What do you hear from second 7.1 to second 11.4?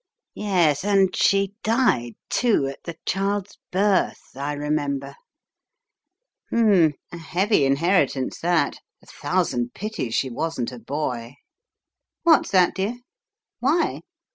a heavy inheritance that, a thousand pities she wasn't a boy